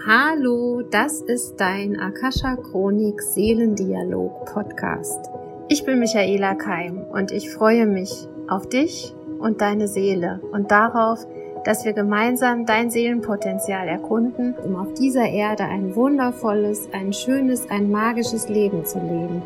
[0.00, 5.30] Hallo, das ist dein Akasha Chronik Seelendialog Podcast.
[5.68, 8.10] Ich bin Michaela Keim und ich freue mich
[8.48, 11.24] auf dich und deine Seele und darauf,
[11.64, 17.88] dass wir gemeinsam dein Seelenpotenzial erkunden, um auf dieser Erde ein wundervolles, ein schönes, ein
[17.88, 19.42] magisches Leben zu leben.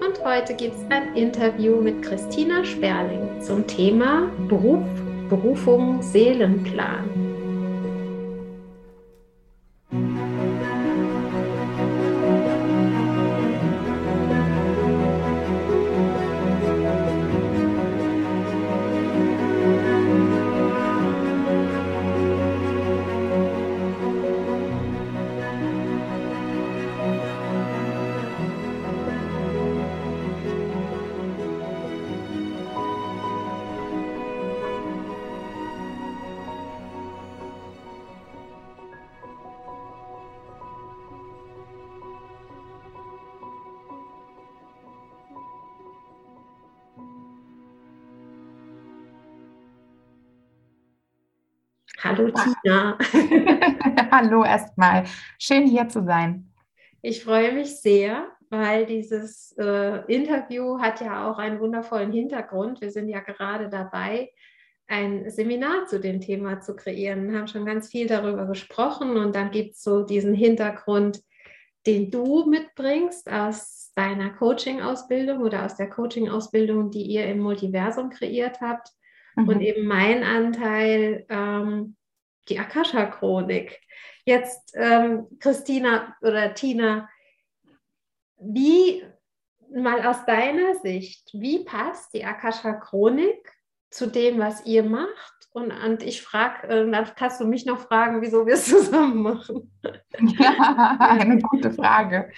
[0.00, 4.84] Und heute gibt es ein Interview mit Christina Sperling zum Thema Beruf,
[5.28, 7.23] Berufung, Seelenplan.
[52.34, 52.98] Tina.
[54.10, 55.04] Hallo erstmal.
[55.38, 56.52] Schön hier zu sein.
[57.02, 62.80] Ich freue mich sehr, weil dieses äh, Interview hat ja auch einen wundervollen Hintergrund.
[62.80, 64.30] Wir sind ja gerade dabei,
[64.86, 67.30] ein Seminar zu dem Thema zu kreieren.
[67.30, 71.22] Wir haben schon ganz viel darüber gesprochen und dann gibt es so diesen Hintergrund,
[71.86, 78.60] den du mitbringst aus deiner Coaching-Ausbildung oder aus der Coaching-Ausbildung, die ihr im Multiversum kreiert
[78.60, 78.88] habt.
[79.36, 79.48] Mhm.
[79.48, 81.96] Und eben mein Anteil, ähm,
[82.48, 83.80] die Akasha-Chronik.
[84.24, 87.08] Jetzt, ähm, Christina oder Tina,
[88.38, 89.04] wie
[89.74, 93.52] mal aus deiner Sicht, wie passt die Akasha-Chronik
[93.90, 95.34] zu dem, was ihr macht?
[95.52, 99.22] Und, und ich frage, äh, dann kannst du mich noch fragen, wieso wir es zusammen
[99.22, 99.72] machen.
[100.38, 102.30] Ja, eine gute Frage.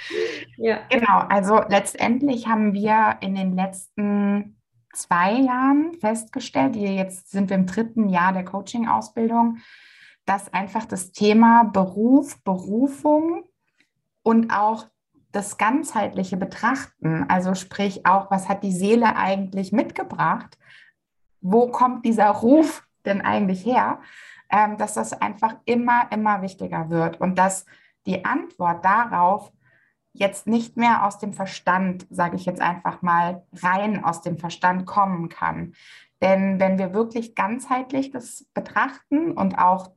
[0.58, 0.80] Ja.
[0.90, 4.60] Genau, also letztendlich haben wir in den letzten
[4.92, 9.58] zwei Jahren festgestellt, jetzt sind wir im dritten Jahr der Coaching-Ausbildung,
[10.26, 13.44] dass einfach das Thema Beruf, Berufung
[14.22, 14.86] und auch
[15.32, 20.58] das ganzheitliche Betrachten, also sprich auch, was hat die Seele eigentlich mitgebracht,
[21.40, 24.00] wo kommt dieser Ruf denn eigentlich her,
[24.50, 27.66] ähm, dass das einfach immer, immer wichtiger wird und dass
[28.06, 29.52] die Antwort darauf
[30.12, 34.86] jetzt nicht mehr aus dem Verstand, sage ich jetzt einfach mal, rein aus dem Verstand
[34.86, 35.74] kommen kann.
[36.22, 39.90] Denn wenn wir wirklich ganzheitlich das betrachten und auch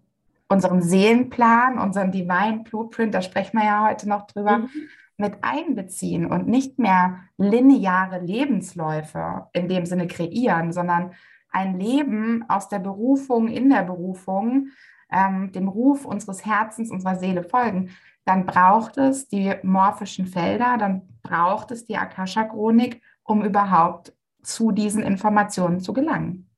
[0.49, 4.69] unseren Seelenplan, unseren Divine Blueprint, da sprechen wir ja heute noch drüber, mhm.
[5.17, 11.11] mit einbeziehen und nicht mehr lineare Lebensläufe in dem Sinne kreieren, sondern
[11.51, 14.69] ein Leben aus der Berufung, in der Berufung,
[15.11, 17.91] ähm, dem Ruf unseres Herzens, unserer Seele folgen,
[18.25, 25.03] dann braucht es die morphischen Felder, dann braucht es die Akasha-Chronik, um überhaupt zu diesen
[25.03, 26.48] Informationen zu gelangen.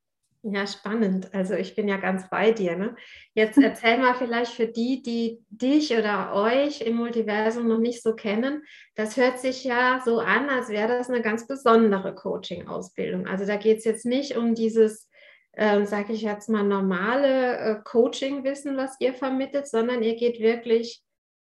[0.44, 1.32] Ja, spannend.
[1.32, 2.76] Also ich bin ja ganz bei dir.
[2.76, 2.96] Ne?
[3.34, 8.14] Jetzt erzähl mal vielleicht für die, die dich oder euch im Multiversum noch nicht so
[8.14, 8.62] kennen.
[8.96, 13.26] Das hört sich ja so an, als wäre das eine ganz besondere Coaching-Ausbildung.
[13.28, 15.08] Also da geht es jetzt nicht um dieses,
[15.52, 21.02] äh, sage ich jetzt mal, normale äh, Coaching-Wissen, was ihr vermittelt, sondern ihr geht wirklich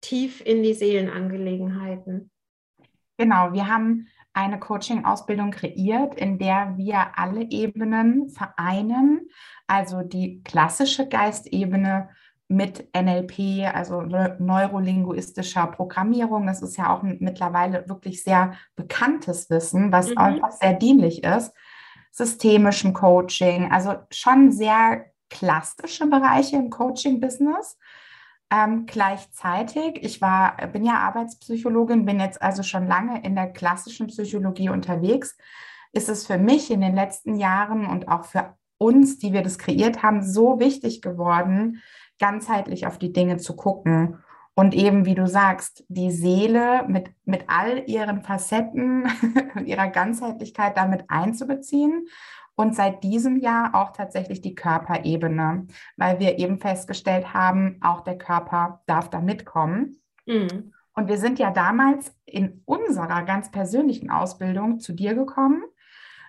[0.02, 2.30] tief in die Seelenangelegenheiten.
[3.18, 9.30] Genau, wir haben eine Coaching-Ausbildung kreiert, in der wir alle Ebenen vereinen,
[9.68, 12.10] also die klassische Geistebene
[12.48, 16.48] mit NLP, also neurolinguistischer Programmierung.
[16.48, 20.18] Das ist ja auch mittlerweile wirklich sehr bekanntes Wissen, was mhm.
[20.18, 21.54] einfach sehr dienlich ist.
[22.12, 27.78] Systemischem Coaching, also schon sehr klassische Bereiche im Coaching-Business.
[28.52, 34.08] Ähm, gleichzeitig, ich war, bin ja Arbeitspsychologin, bin jetzt also schon lange in der klassischen
[34.08, 35.38] Psychologie unterwegs,
[35.94, 39.58] ist es für mich in den letzten Jahren und auch für uns, die wir das
[39.58, 41.82] kreiert haben, so wichtig geworden,
[42.20, 44.18] ganzheitlich auf die Dinge zu gucken.
[44.54, 49.10] Und eben, wie du sagst, die Seele mit, mit all ihren Facetten
[49.56, 52.08] und ihrer Ganzheitlichkeit damit einzubeziehen
[52.56, 55.68] und seit diesem Jahr auch tatsächlich die Körperebene,
[55.98, 60.02] weil wir eben festgestellt haben, auch der Körper darf da mitkommen.
[60.26, 60.74] Mhm.
[60.94, 65.64] Und wir sind ja damals in unserer ganz persönlichen Ausbildung zu dir gekommen,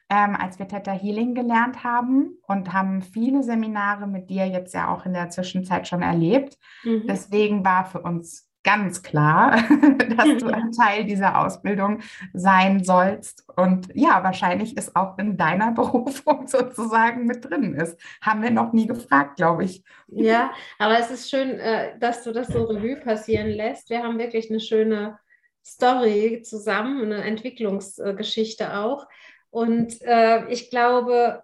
[0.08, 4.94] ähm, als wir Theta Healing gelernt haben und haben viele Seminare mit dir jetzt ja
[4.94, 6.58] auch in der Zwischenzeit schon erlebt.
[6.84, 7.06] Mhm.
[7.08, 9.56] Deswegen war für uns ganz klar,
[10.16, 12.00] dass du ein Teil dieser Ausbildung
[12.32, 13.44] sein sollst.
[13.56, 17.98] Und ja, wahrscheinlich ist auch in deiner Berufung sozusagen mit drin ist.
[18.20, 19.84] Haben wir noch nie gefragt, glaube ich.
[20.08, 23.90] Ja, aber es ist schön, äh, dass du das so Revue passieren lässt.
[23.90, 25.18] Wir haben wirklich eine schöne
[25.64, 29.06] Story zusammen, eine Entwicklungsgeschichte auch.
[29.50, 31.42] Und äh, ich glaube,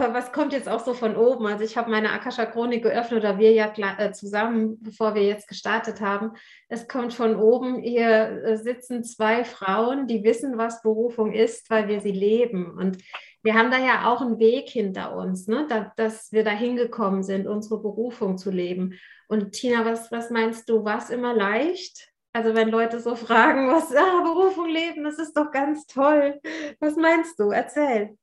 [0.00, 1.46] was kommt jetzt auch so von oben?
[1.46, 5.48] Also ich habe meine Akasha Chronik geöffnet oder wir ja äh, zusammen, bevor wir jetzt
[5.48, 6.32] gestartet haben.
[6.68, 7.80] Es kommt von oben.
[7.80, 12.70] Hier äh, sitzen zwei Frauen, die wissen, was Berufung ist, weil wir sie leben.
[12.70, 12.98] Und
[13.42, 15.66] wir haben da ja auch einen Weg hinter uns, ne?
[15.68, 18.98] da, dass wir da hingekommen sind, unsere Berufung zu leben.
[19.28, 22.10] Und Tina, was, was meinst du, war es immer leicht?
[22.32, 26.40] Also wenn Leute so fragen, was ah, Berufung leben, das ist doch ganz toll.
[26.80, 27.50] Was meinst du?
[27.50, 28.16] Erzähl.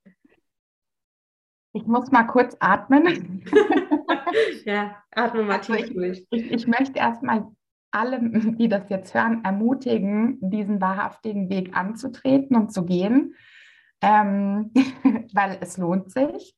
[1.76, 3.44] Ich muss mal kurz atmen.
[4.66, 6.26] ja, atme mal tief also durch.
[6.32, 7.48] Ich, ich möchte erstmal
[7.92, 13.36] alle, die das jetzt hören, ermutigen, diesen wahrhaftigen Weg anzutreten und zu gehen,
[14.02, 14.72] ähm,
[15.34, 16.56] weil es lohnt sich.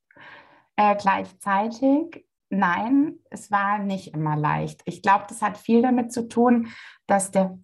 [0.76, 4.82] Äh, gleichzeitig, nein, es war nicht immer leicht.
[4.86, 6.68] Ich glaube, das hat viel damit zu tun,
[7.08, 7.58] dass der,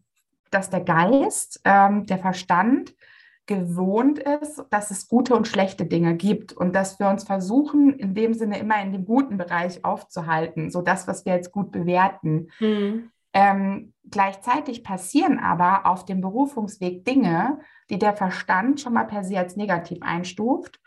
[0.50, 2.96] dass der Geist, ähm, der Verstand
[3.45, 8.16] gewohnt ist, dass es gute und schlechte Dinge gibt und dass wir uns versuchen, in
[8.16, 12.50] dem Sinne immer in dem guten Bereich aufzuhalten, so das, was wir jetzt gut bewerten.
[12.60, 13.12] Mhm.
[13.34, 17.60] Ähm, gleichzeitig passieren aber auf dem Berufungsweg Dinge,
[17.90, 20.80] die der Verstand schon mal per se als negativ einstuft,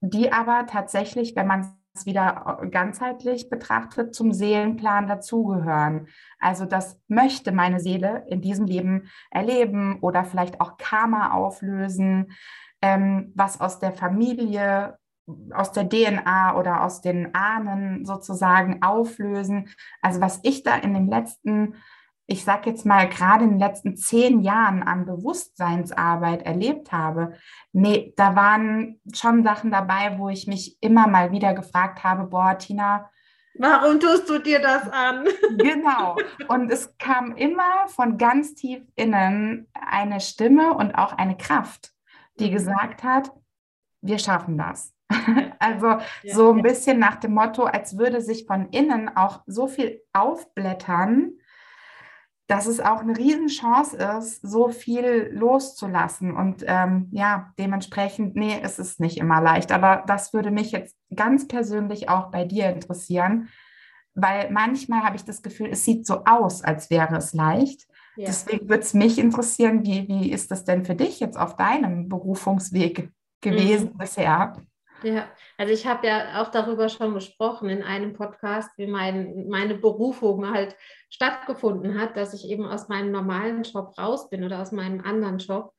[0.00, 1.76] die aber tatsächlich, wenn man
[2.06, 6.08] wieder äh, ganzheitlich betrachtet, zum Seelenplan dazugehören.
[6.38, 12.32] Also das möchte meine Seele in diesem Leben erleben oder vielleicht auch Karma auflösen,
[12.82, 14.98] ähm, was aus der Familie,
[15.52, 19.68] aus der DNA oder aus den Ahnen sozusagen auflösen.
[20.00, 21.74] Also was ich da in den letzten
[22.30, 27.32] ich sage jetzt mal, gerade in den letzten zehn Jahren an Bewusstseinsarbeit erlebt habe,
[27.72, 32.56] nee, da waren schon Sachen dabei, wo ich mich immer mal wieder gefragt habe, boah,
[32.58, 33.10] Tina,
[33.60, 35.26] Warum tust du dir das an?
[35.56, 36.16] Genau.
[36.46, 41.92] Und es kam immer von ganz tief innen eine Stimme und auch eine Kraft,
[42.38, 42.52] die mhm.
[42.52, 43.32] gesagt hat,
[44.00, 44.94] wir schaffen das.
[45.60, 50.00] Also so ein bisschen nach dem Motto, als würde sich von innen auch so viel
[50.12, 51.32] aufblättern,
[52.48, 56.34] dass es auch eine Riesenchance ist, so viel loszulassen.
[56.34, 59.70] Und ähm, ja, dementsprechend, nee, es ist nicht immer leicht.
[59.70, 63.50] Aber das würde mich jetzt ganz persönlich auch bei dir interessieren,
[64.14, 67.86] weil manchmal habe ich das Gefühl, es sieht so aus, als wäre es leicht.
[68.16, 68.26] Ja.
[68.26, 72.08] Deswegen würde es mich interessieren, wie, wie ist das denn für dich jetzt auf deinem
[72.08, 73.10] Berufungsweg
[73.42, 73.98] gewesen mhm.
[73.98, 74.56] bisher?
[75.02, 79.76] Ja, also ich habe ja auch darüber schon gesprochen in einem Podcast, wie mein, meine
[79.76, 80.76] Berufung halt
[81.08, 85.38] stattgefunden hat, dass ich eben aus meinem normalen Job raus bin oder aus meinem anderen
[85.38, 85.72] Job.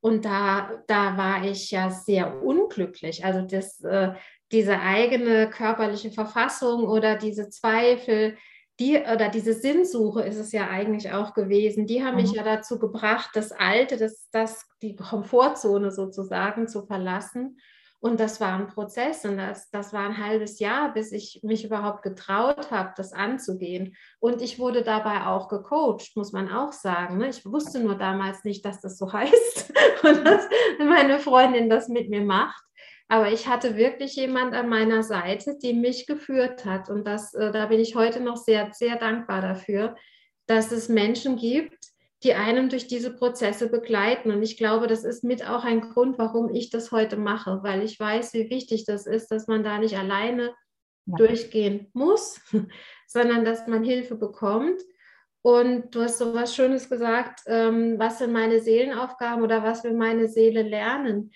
[0.00, 3.24] Und da, da war ich ja sehr unglücklich.
[3.24, 4.12] Also das, äh,
[4.52, 8.36] diese eigene körperliche Verfassung oder diese Zweifel,
[8.78, 12.22] die oder diese Sinnsuche ist es ja eigentlich auch gewesen, die haben mhm.
[12.22, 17.58] mich ja dazu gebracht, das Alte, das, das, die Komfortzone sozusagen zu verlassen
[18.06, 21.64] und das war ein Prozess und das, das war ein halbes Jahr, bis ich mich
[21.64, 23.96] überhaupt getraut habe, das anzugehen.
[24.20, 27.18] Und ich wurde dabei auch gecoacht, muss man auch sagen.
[27.18, 27.30] Ne?
[27.30, 29.72] Ich wusste nur damals nicht, dass das so heißt
[30.04, 30.48] und dass
[30.78, 32.62] meine Freundin das mit mir macht.
[33.08, 36.88] Aber ich hatte wirklich jemand an meiner Seite, die mich geführt hat.
[36.88, 39.96] Und das, äh, da bin ich heute noch sehr, sehr dankbar dafür,
[40.46, 41.75] dass es Menschen gibt,
[42.22, 44.30] die einem durch diese Prozesse begleiten.
[44.30, 47.82] Und ich glaube, das ist mit auch ein Grund, warum ich das heute mache, weil
[47.82, 50.54] ich weiß, wie wichtig das ist, dass man da nicht alleine
[51.06, 51.16] ja.
[51.16, 52.40] durchgehen muss,
[53.06, 54.80] sondern dass man Hilfe bekommt.
[55.42, 59.94] Und du hast so was Schönes gesagt, ähm, was sind meine Seelenaufgaben oder was will
[59.94, 61.30] meine Seele lernen?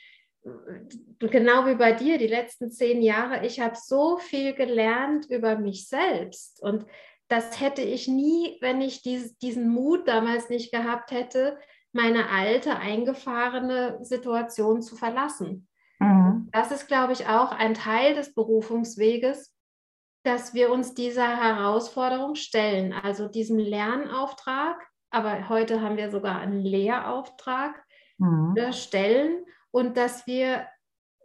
[1.20, 5.86] Genau wie bei dir, die letzten zehn Jahre, ich habe so viel gelernt über mich
[5.86, 6.60] selbst.
[6.62, 6.86] Und
[7.30, 11.58] das hätte ich nie, wenn ich dies, diesen Mut damals nicht gehabt hätte,
[11.92, 15.68] meine alte, eingefahrene Situation zu verlassen.
[16.00, 16.48] Mhm.
[16.50, 19.54] Das ist, glaube ich, auch ein Teil des Berufungsweges,
[20.24, 26.60] dass wir uns dieser Herausforderung stellen, also diesem Lernauftrag, aber heute haben wir sogar einen
[26.60, 27.80] Lehrauftrag,
[28.18, 28.56] mhm.
[28.56, 30.66] Äh, stellen und dass wir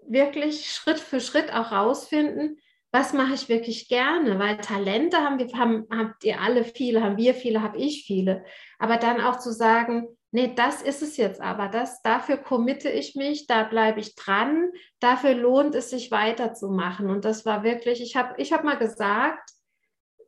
[0.08, 2.60] wirklich Schritt für Schritt auch rausfinden,
[2.96, 7.18] was mache ich wirklich gerne, weil Talente haben wir, haben, habt ihr alle viele, haben
[7.18, 8.46] wir viele, habe ich viele.
[8.80, 13.16] Aber dann auch zu sagen, nee, das ist es jetzt aber, das, dafür committe ich
[13.16, 14.70] mich, da bleibe ich dran,
[15.02, 17.10] dafür lohnt es sich weiterzumachen.
[17.10, 19.52] Und das war wirklich, ich habe ich hab mal gesagt,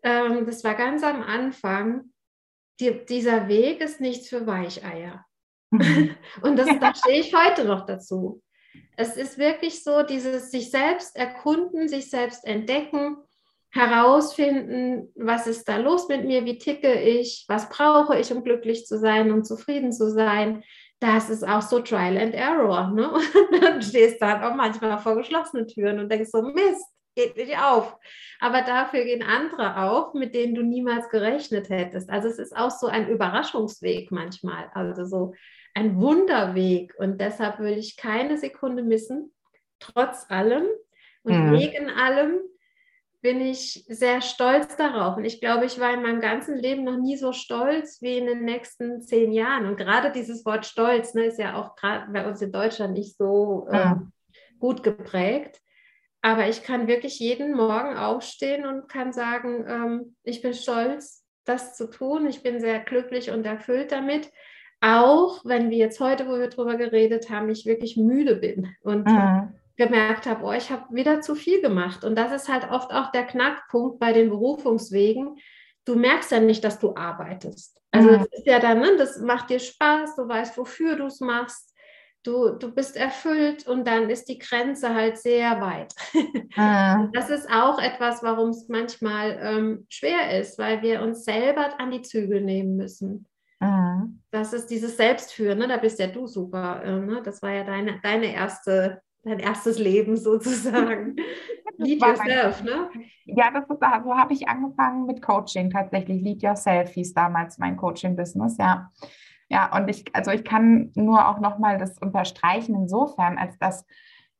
[0.04, 2.12] ähm, das war ganz am Anfang,
[2.82, 5.26] die, dieser Weg ist nichts für Weicheier.
[5.72, 6.18] Mhm.
[6.42, 8.42] Und das, da stehe ich heute noch dazu.
[8.96, 13.18] Es ist wirklich so, dieses sich selbst erkunden, sich selbst entdecken,
[13.70, 18.86] herausfinden, was ist da los mit mir, wie ticke ich, was brauche ich, um glücklich
[18.86, 20.64] zu sein und zufrieden zu sein.
[21.00, 22.90] Das ist auch so Trial and Error.
[22.92, 23.10] Ne?
[23.12, 27.36] Und dann stehst du halt auch manchmal vor geschlossenen Türen und denkst so, Mist, geht
[27.36, 27.98] nicht auf.
[28.40, 32.10] Aber dafür gehen andere auf, mit denen du niemals gerechnet hättest.
[32.10, 35.34] Also es ist auch so ein Überraschungsweg manchmal, also so
[35.78, 36.96] ein Wunderweg.
[36.98, 39.32] Und deshalb will ich keine Sekunde missen,
[39.80, 40.66] trotz allem
[41.22, 41.52] und mhm.
[41.54, 42.40] wegen allem
[43.22, 45.18] bin ich sehr stolz darauf.
[45.18, 48.26] Und ich glaube, ich war in meinem ganzen Leben noch nie so stolz wie in
[48.26, 49.66] den nächsten zehn Jahren.
[49.66, 53.18] Und gerade dieses Wort Stolz ne, ist ja auch gerade bei uns in Deutschland nicht
[53.18, 53.94] so ja.
[53.94, 54.12] ähm,
[54.60, 55.60] gut geprägt.
[56.22, 61.76] Aber ich kann wirklich jeden Morgen aufstehen und kann sagen, ähm, ich bin stolz, das
[61.76, 62.28] zu tun.
[62.28, 64.32] Ich bin sehr glücklich und erfüllt damit.
[64.82, 69.08] Auch wenn wir jetzt heute, wo wir darüber geredet haben, ich wirklich müde bin und
[69.08, 69.54] mhm.
[69.76, 72.04] gemerkt habe, oh, ich habe wieder zu viel gemacht.
[72.04, 75.38] Und das ist halt oft auch der Knackpunkt bei den Berufungswegen.
[75.86, 77.80] Du merkst ja nicht, dass du arbeitest.
[77.92, 78.18] Also mhm.
[78.18, 81.74] das ist ja dann, ne, das macht dir Spaß, du weißt, wofür du es machst
[82.28, 85.94] du, du bist erfüllt und dann ist die Grenze halt sehr weit.
[86.60, 87.08] Ah.
[87.14, 91.92] Das ist auch etwas, warum es manchmal ähm, schwer ist, weil wir uns selber an
[91.92, 93.28] die Zügel nehmen müssen.
[94.32, 95.68] Das ist dieses Selbstführen, ne?
[95.68, 96.84] da bist ja du super.
[96.84, 97.22] Äh, ne?
[97.24, 101.16] Das war ja deine, deine erste, dein erstes Leben sozusagen.
[101.78, 102.90] Lead yourself, ne?
[103.26, 106.22] Ja, das ist, so habe ich angefangen mit Coaching tatsächlich.
[106.22, 108.90] Lead yourself hieß damals mein Coaching-Business, ja.
[109.50, 113.86] Ja, und ich, also ich kann nur auch nochmal das unterstreichen insofern, als dass,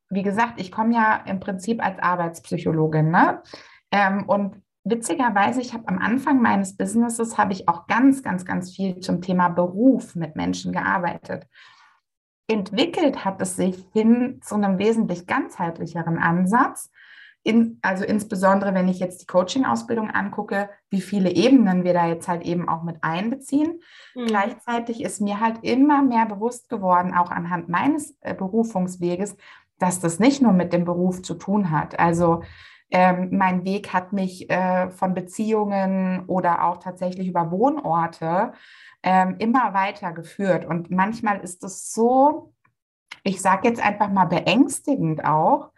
[0.10, 3.42] wie gesagt, ich komme ja im Prinzip als Arbeitspsychologin, ne?
[3.92, 8.76] Ähm, und witzigerweise, ich habe am Anfang meines Businesses habe ich auch ganz, ganz, ganz
[8.76, 11.48] viel zum Thema Beruf mit Menschen gearbeitet.
[12.48, 16.92] Entwickelt hat es sich hin zu einem wesentlich ganzheitlicheren Ansatz,
[17.44, 22.28] in, also insbesondere wenn ich jetzt die Coaching-Ausbildung angucke, wie viele Ebenen wir da jetzt
[22.28, 23.80] halt eben auch mit einbeziehen.
[24.16, 24.26] Mhm.
[24.28, 29.38] Gleichzeitig ist mir halt immer mehr bewusst geworden, auch anhand meines äh, Berufungsweges,
[29.80, 31.98] dass das nicht nur mit dem Beruf zu tun hat.
[32.00, 32.44] Also
[32.90, 38.54] ähm, mein Weg hat mich äh, von Beziehungen oder auch tatsächlich über Wohnorte
[39.04, 40.66] ähm, immer weiter geführt.
[40.66, 42.54] Und manchmal ist es so,
[43.24, 45.72] ich sage jetzt einfach mal beängstigend auch,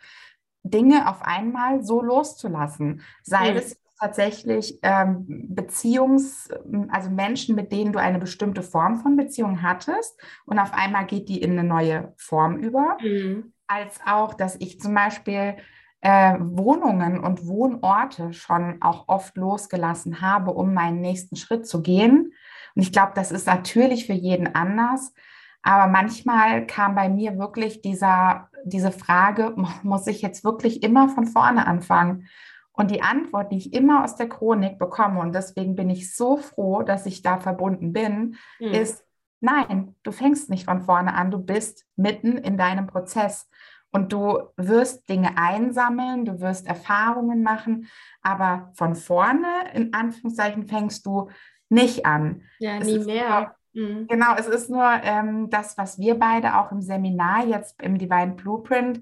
[0.64, 3.02] Dinge auf einmal so loszulassen.
[3.24, 3.58] Sei mhm.
[3.58, 6.50] es tatsächlich ähm, Beziehungs-,
[6.90, 11.28] also Menschen, mit denen du eine bestimmte Form von Beziehung hattest und auf einmal geht
[11.28, 12.98] die in eine neue Form über.
[13.02, 13.54] Mhm.
[13.68, 15.58] Als auch, dass ich zum Beispiel
[16.02, 22.34] äh, Wohnungen und Wohnorte schon auch oft losgelassen habe, um meinen nächsten Schritt zu gehen.
[22.76, 25.14] Und ich glaube, das ist natürlich für jeden anders.
[25.62, 31.26] Aber manchmal kam bei mir wirklich dieser, diese Frage, muss ich jetzt wirklich immer von
[31.26, 32.28] vorne anfangen?
[32.72, 36.38] Und die Antwort, die ich immer aus der Chronik bekomme, und deswegen bin ich so
[36.38, 38.68] froh, dass ich da verbunden bin, mhm.
[38.68, 39.04] ist,
[39.42, 43.50] nein, du fängst nicht von vorne an, du bist mitten in deinem Prozess.
[43.92, 47.88] Und du wirst Dinge einsammeln, du wirst Erfahrungen machen,
[48.22, 51.30] aber von vorne, in Anführungszeichen, fängst du
[51.70, 52.44] nicht an.
[52.60, 53.56] Ja, nie mehr.
[53.74, 54.08] Mhm.
[54.08, 58.34] Genau, es ist nur ähm, das, was wir beide auch im Seminar jetzt im Divine
[58.34, 59.02] Blueprint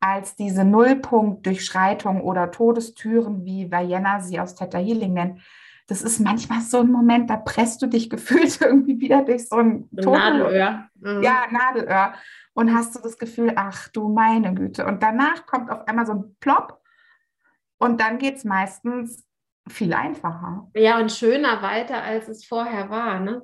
[0.00, 5.40] als diese Nullpunkt-Durchschreitung oder Todestüren, wie Vienna sie aus Theta Healing nennt.
[5.88, 9.56] Das ist manchmal so ein Moment, da presst du dich gefühlt irgendwie wieder durch so
[9.56, 10.88] ein Nadelöhr.
[10.94, 11.22] Mhm.
[11.22, 12.14] Ja, Nadelöhr.
[12.54, 14.86] Und hast du das Gefühl, ach du meine Güte.
[14.86, 16.80] Und danach kommt auf einmal so ein Plop
[17.78, 19.26] und dann geht es meistens
[19.68, 20.70] viel einfacher.
[20.74, 23.20] Ja, und schöner weiter, als es vorher war.
[23.20, 23.42] Ne?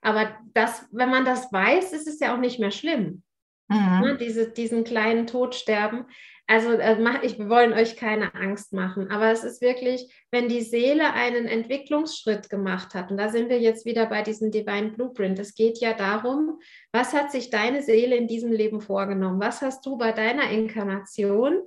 [0.00, 3.22] Aber das, wenn man das weiß, ist es ja auch nicht mehr schlimm.
[3.68, 4.00] Mhm.
[4.00, 6.04] Ne, diese, diesen kleinen Todsterben.
[6.48, 10.60] Also äh, ich, wir wollen euch keine Angst machen, aber es ist wirklich, wenn die
[10.60, 15.38] Seele einen Entwicklungsschritt gemacht hat, und da sind wir jetzt wieder bei diesem Divine Blueprint,
[15.40, 16.60] es geht ja darum,
[16.92, 19.40] was hat sich deine Seele in diesem Leben vorgenommen?
[19.40, 21.62] Was hast du bei deiner Inkarnation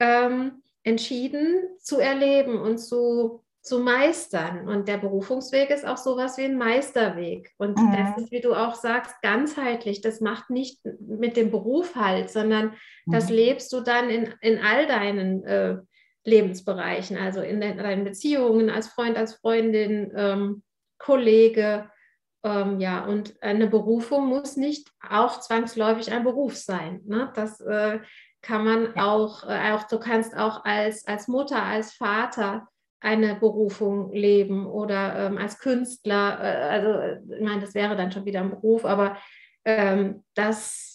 [0.00, 4.68] ähm, entschieden zu erleben und zu zu meistern.
[4.68, 7.52] Und der Berufungsweg ist auch sowas wie ein Meisterweg.
[7.58, 7.92] Und mhm.
[7.92, 10.00] das ist, wie du auch sagst, ganzheitlich.
[10.00, 12.74] Das macht nicht mit dem Beruf halt, sondern
[13.06, 13.12] mhm.
[13.12, 15.78] das lebst du dann in, in all deinen äh,
[16.24, 20.62] Lebensbereichen, also in de deinen Beziehungen, als Freund, als Freundin, ähm,
[20.98, 21.90] Kollege.
[22.42, 27.02] Ähm, ja, und eine Berufung muss nicht auch zwangsläufig ein Beruf sein.
[27.04, 27.30] Ne?
[27.34, 28.00] Das äh,
[28.40, 32.66] kann man auch, äh, auch, du kannst auch als, als Mutter, als Vater
[33.00, 38.26] eine Berufung leben oder ähm, als Künstler, äh, also ich meine, das wäre dann schon
[38.26, 39.16] wieder ein Beruf, aber
[39.64, 40.90] ähm, das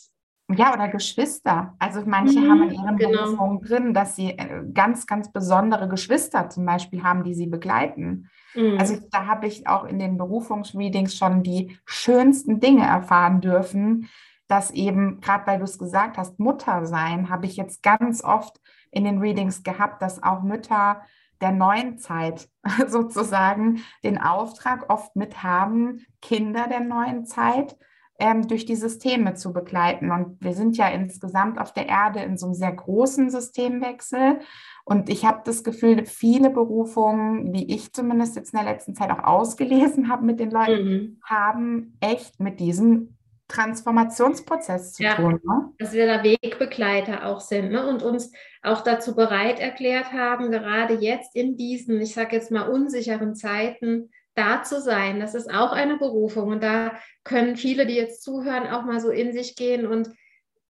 [0.56, 1.74] ja, oder Geschwister.
[1.80, 3.24] Also manche mhm, haben in ihren genau.
[3.24, 8.30] Berufungen drin, dass sie äh, ganz, ganz besondere Geschwister zum Beispiel haben, die sie begleiten.
[8.54, 8.78] Mhm.
[8.80, 14.08] Also da habe ich auch in den Berufungsreadings schon die schönsten Dinge erfahren dürfen,
[14.48, 18.62] dass eben, gerade weil du es gesagt hast, Mutter sein, habe ich jetzt ganz oft
[18.92, 21.02] in den Readings gehabt, dass auch Mütter
[21.42, 22.50] der neuen Zeit
[22.88, 27.78] sozusagen den Auftrag oft mit haben, Kinder der neuen Zeit
[28.18, 30.12] ähm, durch die Systeme zu begleiten.
[30.12, 34.40] Und wir sind ja insgesamt auf der Erde in so einem sehr großen Systemwechsel.
[34.86, 39.12] Und ich habe das Gefühl, viele Berufungen, die ich zumindest jetzt in der letzten Zeit
[39.12, 41.18] auch ausgelesen habe mit den Leuten, mhm.
[41.24, 43.15] haben echt mit diesem
[43.48, 45.40] Transformationsprozess zu ja, tun.
[45.44, 45.74] Ne?
[45.78, 47.88] Dass wir da Wegbegleiter auch sind ne?
[47.88, 48.32] und uns
[48.64, 54.10] auch dazu bereit erklärt haben, gerade jetzt in diesen, ich sage jetzt mal, unsicheren Zeiten
[54.34, 55.20] da zu sein.
[55.20, 56.50] Das ist auch eine Berufung.
[56.50, 60.10] Und da können viele, die jetzt zuhören, auch mal so in sich gehen und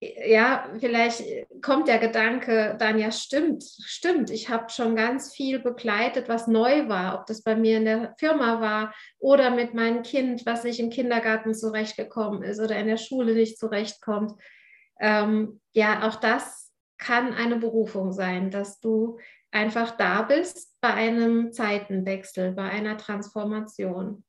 [0.01, 1.23] ja, vielleicht
[1.63, 6.89] kommt der Gedanke dann, ja, stimmt, stimmt, ich habe schon ganz viel begleitet, was neu
[6.89, 10.81] war, ob das bei mir in der Firma war oder mit meinem Kind, was nicht
[10.81, 14.33] im Kindergarten zurechtgekommen ist oder in der Schule nicht zurechtkommt.
[15.01, 19.19] Ähm, ja, auch das kann eine Berufung sein, dass du
[19.51, 24.25] einfach da bist bei einem Zeitenwechsel, bei einer Transformation.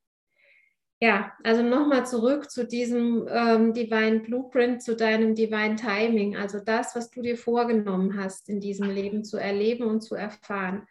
[1.05, 6.95] Ja, also nochmal zurück zu diesem ähm, Divine Blueprint, zu deinem Divine Timing, also das,
[6.95, 10.87] was du dir vorgenommen hast, in diesem Leben zu erleben und zu erfahren.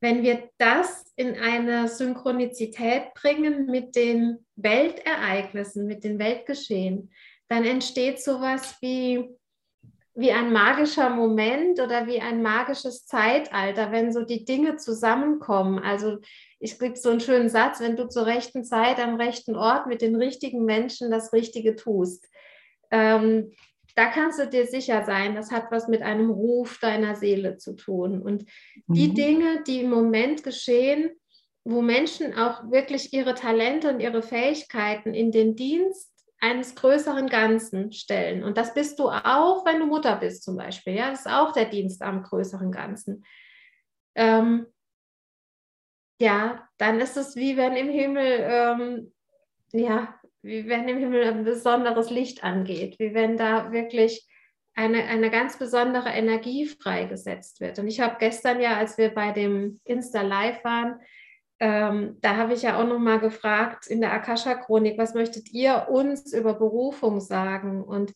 [0.00, 7.12] Wenn wir das in eine Synchronizität bringen mit den Weltereignissen, mit den Weltgeschehen,
[7.46, 9.28] dann entsteht sowas wie
[10.14, 15.78] wie ein magischer Moment oder wie ein magisches Zeitalter, wenn so die Dinge zusammenkommen.
[15.78, 16.18] Also
[16.60, 20.02] ich kriege so einen schönen Satz, wenn du zur rechten Zeit am rechten Ort mit
[20.02, 22.28] den richtigen Menschen das Richtige tust.
[22.90, 23.52] Ähm,
[23.94, 27.74] da kannst du dir sicher sein, das hat was mit einem Ruf deiner Seele zu
[27.74, 28.22] tun.
[28.22, 28.44] Und
[28.86, 29.14] die mhm.
[29.14, 31.10] Dinge, die im Moment geschehen,
[31.64, 36.11] wo Menschen auch wirklich ihre Talente und ihre Fähigkeiten in den Dienst
[36.42, 38.42] eines größeren Ganzen stellen.
[38.42, 40.94] Und das bist du auch, wenn du Mutter bist zum Beispiel.
[40.94, 43.24] Ja, das ist auch der Dienst am größeren Ganzen.
[44.16, 44.66] Ähm,
[46.20, 49.12] ja, dann ist es wie wenn im Himmel, ähm,
[49.72, 54.28] ja, wie wenn im Himmel ein besonderes Licht angeht, wie wenn da wirklich
[54.74, 57.78] eine, eine ganz besondere Energie freigesetzt wird.
[57.78, 61.00] Und ich habe gestern ja, als wir bei dem Insta Live waren,
[61.62, 65.86] ähm, da habe ich ja auch noch mal gefragt in der Akasha-Chronik, was möchtet ihr
[65.88, 67.84] uns über Berufung sagen?
[67.84, 68.14] Und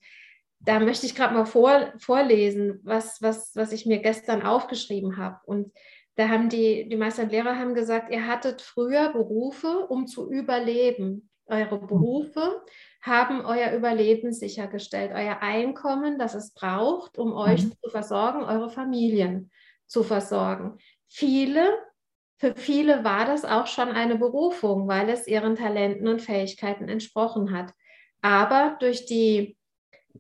[0.59, 5.38] da möchte ich gerade mal vor, vorlesen, was, was, was ich mir gestern aufgeschrieben habe.
[5.44, 5.72] Und
[6.16, 10.28] da haben die, die Meister und Lehrer haben gesagt, ihr hattet früher Berufe, um zu
[10.28, 11.30] überleben.
[11.46, 12.64] Eure Berufe
[13.00, 17.74] haben euer Überleben sichergestellt, euer Einkommen, das es braucht, um euch mhm.
[17.80, 19.52] zu versorgen, eure Familien
[19.87, 20.78] zu versorgen.
[21.06, 21.78] Viele
[22.38, 27.57] für viele war das auch schon eine Berufung, weil es ihren Talenten und Fähigkeiten entsprochen
[27.57, 27.72] hat.
[28.20, 29.57] Aber durch die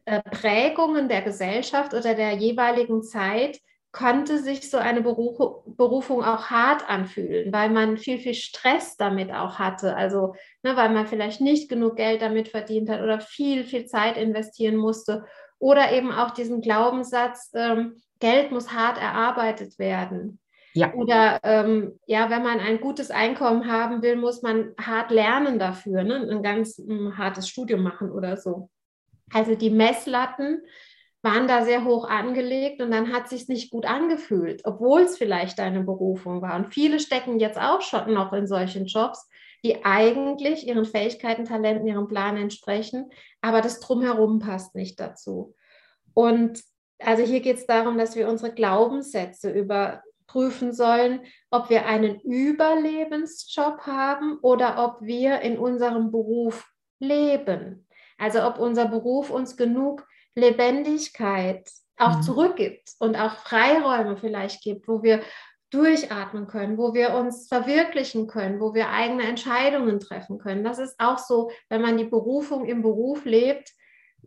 [0.04, 3.60] äh, Prägungen der Gesellschaft oder der jeweiligen Zeit
[3.92, 9.58] konnte sich so eine Berufung auch hart anfühlen, weil man viel, viel Stress damit auch
[9.58, 9.96] hatte.
[9.96, 14.18] Also, ne, weil man vielleicht nicht genug Geld damit verdient hat oder viel, viel Zeit
[14.18, 15.24] investieren musste.
[15.58, 20.40] Oder eben auch diesen Glaubenssatz, ähm, Geld muss hart erarbeitet werden.
[20.76, 20.92] Ja.
[20.92, 26.04] Oder ähm, ja, wenn man ein gutes Einkommen haben will, muss man hart lernen dafür,
[26.04, 26.28] ne?
[26.30, 28.68] ein ganz ein hm, hartes Studium machen oder so.
[29.32, 30.60] Also die Messlatten
[31.22, 35.60] waren da sehr hoch angelegt und dann hat sich nicht gut angefühlt, obwohl es vielleicht
[35.60, 36.54] eine Berufung war.
[36.56, 39.26] Und viele stecken jetzt auch schon noch in solchen Jobs,
[39.64, 43.08] die eigentlich ihren Fähigkeiten, Talenten, ihrem Plan entsprechen,
[43.40, 45.54] aber das drumherum passt nicht dazu.
[46.12, 46.62] Und
[46.98, 50.02] also hier geht es darum, dass wir unsere Glaubenssätze über
[50.36, 51.20] prüfen sollen,
[51.50, 57.88] ob wir einen Überlebensjob haben oder ob wir in unserem Beruf leben.
[58.18, 62.22] Also ob unser Beruf uns genug Lebendigkeit auch mhm.
[62.22, 65.22] zurückgibt und auch Freiräume vielleicht gibt, wo wir
[65.70, 70.64] durchatmen können, wo wir uns verwirklichen können, wo wir eigene Entscheidungen treffen können.
[70.64, 73.72] Das ist auch so, wenn man die Berufung im Beruf lebt,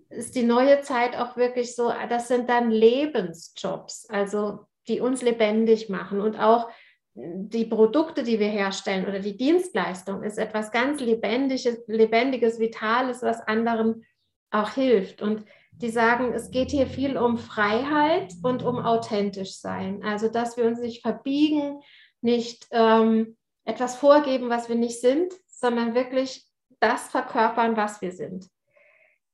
[0.09, 4.09] ist die neue Zeit auch wirklich so, das sind dann Lebensjobs.
[4.09, 6.19] Also die uns lebendig machen.
[6.19, 6.69] Und auch
[7.13, 13.41] die Produkte, die wir herstellen oder die Dienstleistung ist etwas ganz Lebendiges, Lebendiges, Vitales, was
[13.41, 14.06] anderen
[14.52, 15.21] auch hilft.
[15.21, 20.04] Und die sagen, es geht hier viel um Freiheit und um authentisch sein.
[20.04, 21.82] Also, dass wir uns nicht verbiegen,
[22.21, 26.45] nicht ähm, etwas vorgeben, was wir nicht sind, sondern wirklich
[26.80, 28.47] das verkörpern, was wir sind.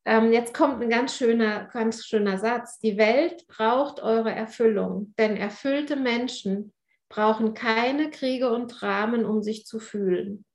[0.05, 2.79] Ähm, jetzt kommt ein ganz schöner, ganz schöner Satz.
[2.79, 6.73] Die Welt braucht eure Erfüllung, denn erfüllte Menschen
[7.09, 10.45] brauchen keine Kriege und Dramen, um sich zu fühlen.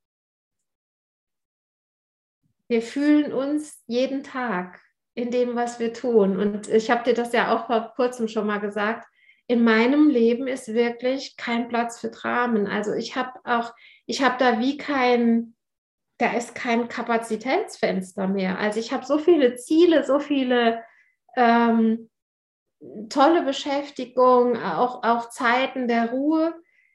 [2.69, 4.81] Wir fühlen uns jeden Tag
[5.15, 6.39] in dem, was wir tun.
[6.39, 9.09] Und ich habe dir das ja auch vor kurzem schon mal gesagt.
[9.49, 12.69] In meinem Leben ist wirklich kein Platz für Dramen.
[12.69, 13.75] Also ich habe auch,
[14.07, 15.57] ich habe da wie kein,
[16.21, 18.59] da ist kein Kapazitätsfenster mehr.
[18.59, 20.83] Also ich habe so viele Ziele, so viele
[21.35, 22.11] ähm,
[23.09, 26.55] tolle Beschäftigung, auch, auch Zeiten der Ruhe.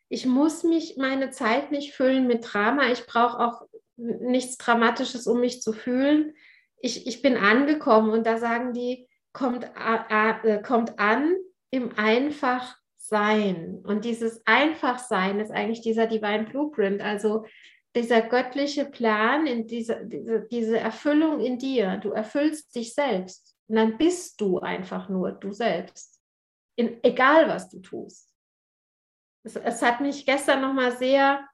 [0.10, 2.92] Ich muss mich meine Zeit nicht füllen mit Drama.
[2.92, 3.62] Ich brauche auch
[3.98, 6.36] nichts Dramatisches, um mich zu fühlen.
[6.78, 11.36] Ich, ich bin angekommen und da sagen die, kommt, äh, kommt an
[11.72, 13.82] im Einfachsein.
[13.84, 17.02] Und dieses Einfachsein ist eigentlich dieser Divine Blueprint.
[17.02, 17.46] Also
[17.96, 21.98] dieser göttliche Plan, in diese, diese, diese Erfüllung in dir.
[21.98, 23.56] Du erfüllst dich selbst.
[23.68, 26.22] Und dann bist du einfach nur du selbst.
[26.76, 28.30] In, egal, was du tust.
[29.44, 31.48] Es, es hat mich gestern nochmal sehr,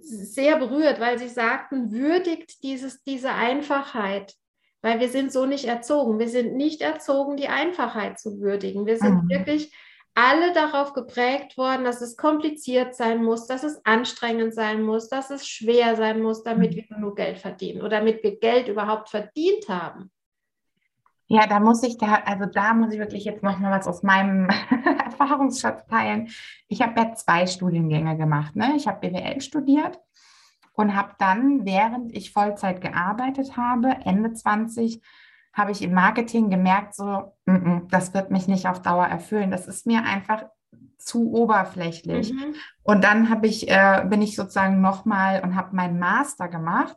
[0.00, 4.34] sehr berührt, weil sie sagten, würdigt dieses, diese Einfachheit.
[4.80, 6.18] Weil wir sind so nicht erzogen.
[6.18, 8.86] Wir sind nicht erzogen, die Einfachheit zu würdigen.
[8.86, 9.28] Wir sind mhm.
[9.28, 9.74] wirklich
[10.16, 15.30] alle darauf geprägt worden, dass es kompliziert sein muss, dass es anstrengend sein muss, dass
[15.30, 16.76] es schwer sein muss, damit mhm.
[16.76, 20.10] wir genug Geld verdienen oder damit wir Geld überhaupt verdient haben.
[21.28, 24.02] Ja, da muss ich da, also da muss ich wirklich jetzt noch mal was aus
[24.02, 24.48] meinem
[25.04, 26.30] Erfahrungsschatz teilen.
[26.68, 28.56] Ich habe ja zwei Studiengänge gemacht.
[28.56, 28.74] Ne?
[28.76, 30.00] Ich habe BWL studiert
[30.72, 35.02] und habe dann, während ich Vollzeit gearbeitet habe, Ende 20,
[35.56, 39.50] habe ich im Marketing gemerkt, so, m -m, das wird mich nicht auf Dauer erfüllen.
[39.50, 40.44] Das ist mir einfach
[40.98, 42.32] zu oberflächlich.
[42.32, 42.54] Mhm.
[42.82, 46.96] Und dann habe ich, äh, bin ich sozusagen nochmal und habe meinen Master gemacht,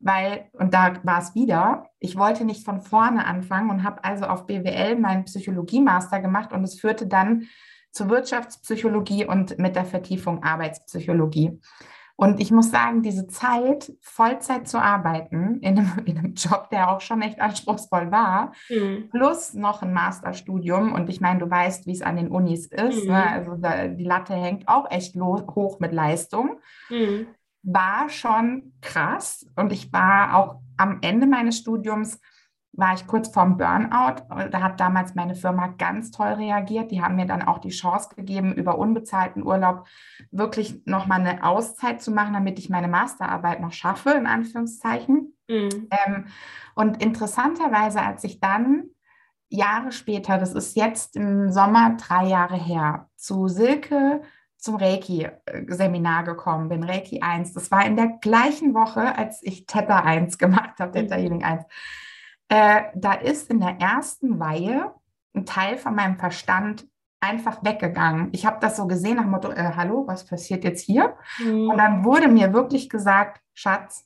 [0.00, 4.24] weil, und da war es wieder, ich wollte nicht von vorne anfangen und habe also
[4.24, 7.46] auf BWL meinen Psychologie-Master gemacht und es führte dann
[7.92, 11.60] zur Wirtschaftspsychologie und mit der Vertiefung Arbeitspsychologie.
[12.20, 16.90] Und ich muss sagen, diese Zeit, Vollzeit zu arbeiten, in einem, in einem Job, der
[16.90, 19.08] auch schon echt anspruchsvoll war, mhm.
[19.10, 20.92] plus noch ein Masterstudium.
[20.92, 23.06] Und ich meine, du weißt, wie es an den Unis ist.
[23.06, 23.08] Ne?
[23.08, 23.08] Mhm.
[23.08, 23.30] Ne?
[23.30, 26.60] Also da, die Latte hängt auch echt hoch mit Leistung.
[26.90, 27.28] Mhm.
[27.62, 29.46] War schon krass.
[29.56, 32.20] Und ich war auch am Ende meines Studiums
[32.72, 34.22] war ich kurz vorm Burnout.
[34.50, 36.90] Da hat damals meine Firma ganz toll reagiert.
[36.90, 39.86] Die haben mir dann auch die Chance gegeben, über unbezahlten Urlaub
[40.30, 45.36] wirklich nochmal eine Auszeit zu machen, damit ich meine Masterarbeit noch schaffe, in Anführungszeichen.
[45.48, 45.88] Mhm.
[45.90, 46.26] Ähm,
[46.74, 48.84] und interessanterweise, als ich dann
[49.48, 54.22] Jahre später, das ist jetzt im Sommer drei Jahre her, zu Silke
[54.60, 57.54] zum Reiki-Seminar gekommen bin, Reiki 1.
[57.54, 61.16] Das war in der gleichen Woche, als ich Theta 1 gemacht habe, Theta.
[61.16, 61.64] Healing 1.
[62.50, 64.92] Äh, da ist in der ersten Weihe
[65.34, 66.86] ein Teil von meinem Verstand
[67.20, 68.30] einfach weggegangen.
[68.32, 71.14] Ich habe das so gesehen nach dem Motto, äh, hallo, was passiert jetzt hier?
[71.38, 71.70] Mhm.
[71.70, 74.04] Und dann wurde mir wirklich gesagt, Schatz,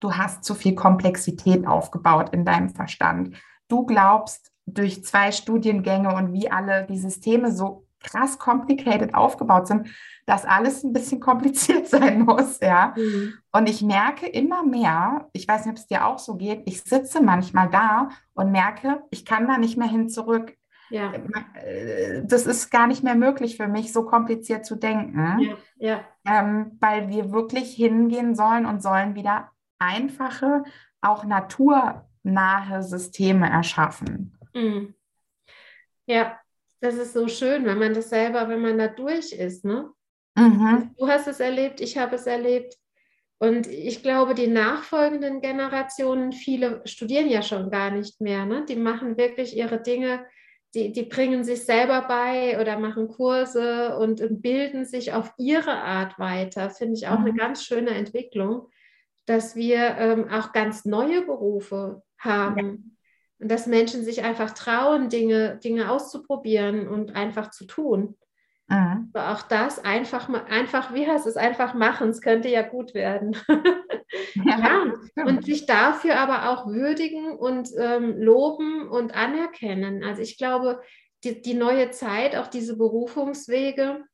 [0.00, 3.36] du hast zu viel Komplexität aufgebaut in deinem Verstand.
[3.68, 9.88] Du glaubst durch zwei Studiengänge und wie alle die Systeme so krass complicated aufgebaut sind,
[10.26, 12.94] dass alles ein bisschen kompliziert sein muss, ja.
[12.96, 13.34] Mhm.
[13.52, 16.82] Und ich merke immer mehr, ich weiß nicht, ob es dir auch so geht, ich
[16.82, 20.54] sitze manchmal da und merke, ich kann da nicht mehr hin zurück.
[20.90, 21.12] Ja.
[21.54, 26.00] Äh, das ist gar nicht mehr möglich für mich, so kompliziert zu denken, ja, ja.
[26.26, 30.64] Ähm, weil wir wirklich hingehen sollen und sollen wieder einfache,
[31.00, 34.38] auch naturnahe Systeme erschaffen.
[34.54, 34.94] Mhm.
[36.06, 36.38] Ja,
[36.80, 39.64] das ist so schön, wenn man das selber, wenn man da durch ist.
[39.64, 39.90] Ne?
[40.36, 40.94] Mhm.
[40.96, 42.76] Du hast es erlebt, ich habe es erlebt.
[43.40, 48.44] Und ich glaube, die nachfolgenden Generationen, viele studieren ja schon gar nicht mehr.
[48.44, 48.64] Ne?
[48.68, 50.24] Die machen wirklich ihre Dinge,
[50.74, 56.18] die, die bringen sich selber bei oder machen Kurse und, bilden sich auf ihre Art
[56.18, 56.70] weiter.
[56.70, 57.26] Finde ich auch mhm.
[57.26, 58.68] eine ganz schöne Entwicklung,
[59.24, 62.97] dass wir ähm, auch ganz neue Berufe haben.
[63.40, 68.16] Und dass Menschen sich einfach trauen, Dinge, Dinge auszuprobieren und einfach zu tun.
[68.68, 69.10] Mhm.
[69.12, 73.36] Aber auch das einfach, einfach, wie heißt es, einfach machen, es könnte ja gut werden.
[74.34, 74.58] ja,
[75.16, 75.24] ja.
[75.24, 80.04] und sich dafür aber auch würdigen und ähm, loben und anerkennen.
[80.04, 80.80] Also ich glaube,
[81.24, 84.04] die, die neue Zeit, auch diese Berufungswege,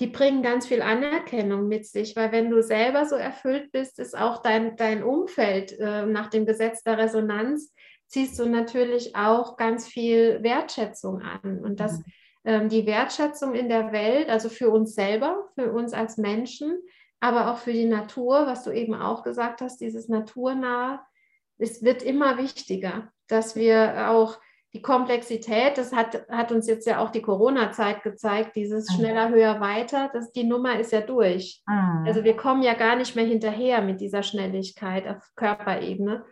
[0.00, 4.16] die bringen ganz viel Anerkennung mit sich, weil wenn du selber so erfüllt bist, ist
[4.16, 7.72] auch dein, dein Umfeld äh, nach dem Gesetz der Resonanz
[8.06, 11.60] ziehst du natürlich auch ganz viel Wertschätzung an.
[11.64, 12.04] Und das, mhm.
[12.44, 16.78] ähm, die Wertschätzung in der Welt, also für uns selber, für uns als Menschen,
[17.20, 21.04] aber auch für die Natur, was du eben auch gesagt hast, dieses Naturnah,
[21.58, 24.38] es wird immer wichtiger, dass wir auch
[24.74, 28.94] die Komplexität, das hat, hat uns jetzt ja auch die Corona-Zeit gezeigt, dieses mhm.
[28.96, 31.62] schneller, höher, weiter, das, die Nummer ist ja durch.
[31.66, 32.04] Mhm.
[32.06, 36.24] Also wir kommen ja gar nicht mehr hinterher mit dieser Schnelligkeit auf Körperebene.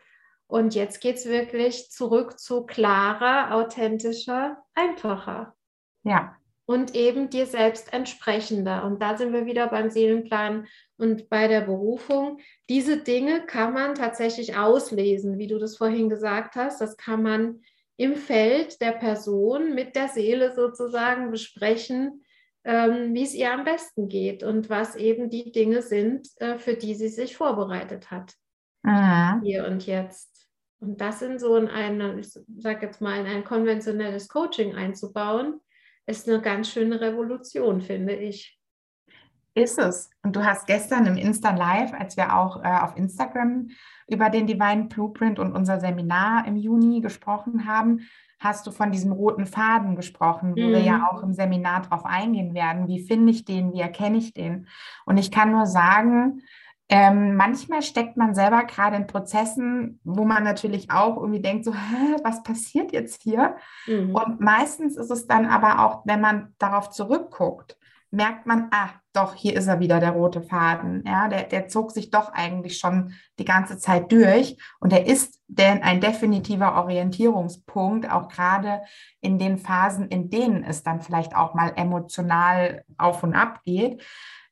[0.52, 5.54] Und jetzt geht es wirklich zurück zu klarer, authentischer, einfacher.
[6.02, 6.36] Ja.
[6.66, 8.84] Und eben dir selbst entsprechender.
[8.84, 10.66] Und da sind wir wieder beim Seelenplan
[10.98, 12.38] und bei der Berufung.
[12.68, 16.82] Diese Dinge kann man tatsächlich auslesen, wie du das vorhin gesagt hast.
[16.82, 17.62] Das kann man
[17.96, 22.24] im Feld der Person mit der Seele sozusagen besprechen,
[22.64, 26.74] ähm, wie es ihr am besten geht und was eben die Dinge sind, äh, für
[26.74, 28.34] die sie sich vorbereitet hat.
[28.82, 29.40] Mhm.
[29.42, 30.31] Hier und jetzt.
[30.82, 35.60] Und das in so in eine, ich sage jetzt mal, in ein konventionelles Coaching einzubauen,
[36.06, 38.58] ist eine ganz schöne Revolution, finde ich.
[39.54, 40.10] Ist es.
[40.24, 43.68] Und du hast gestern im Insta Live, als wir auch äh, auf Instagram
[44.08, 48.00] über den Divine Blueprint und unser Seminar im Juni gesprochen haben,
[48.40, 50.72] hast du von diesem roten Faden gesprochen, wo mhm.
[50.72, 51.04] wir ja mhm.
[51.04, 52.88] auch im Seminar drauf eingehen werden.
[52.88, 53.72] Wie finde ich den?
[53.72, 54.66] Wie erkenne ich den?
[55.06, 56.42] Und ich kann nur sagen,
[56.94, 61.72] ähm, manchmal steckt man selber gerade in Prozessen, wo man natürlich auch irgendwie denkt, so,
[61.72, 63.57] Hä, was passiert jetzt hier?
[63.87, 64.14] Mhm.
[64.14, 67.78] Und meistens ist es dann aber auch, wenn man darauf zurückguckt,
[68.11, 71.02] merkt man, ah, doch, hier ist er wieder, der rote Faden.
[71.07, 74.59] Ja, der, der zog sich doch eigentlich schon die ganze Zeit durch.
[74.78, 78.83] Und er ist denn ein definitiver Orientierungspunkt, auch gerade
[79.22, 84.02] in den Phasen, in denen es dann vielleicht auch mal emotional auf und ab geht,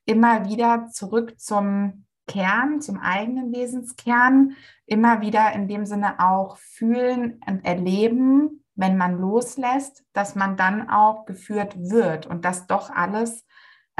[0.05, 4.55] immer wieder zurück zum Kern, zum eigenen Wesenskern,
[4.85, 10.89] immer wieder in dem Sinne auch fühlen und erleben, wenn man loslässt, dass man dann
[10.89, 13.45] auch geführt wird und dass doch alles